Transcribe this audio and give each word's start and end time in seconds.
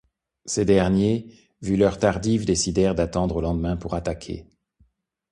Ces 0.47 0.65
derniers, 0.65 1.27
vu 1.61 1.77
l'heure 1.77 1.99
tardive 1.99 2.43
décidèrent 2.43 2.95
d'attendre 2.95 3.35
au 3.35 3.41
lendemain 3.41 3.77
pour 3.77 3.93
attaquer. 3.93 4.47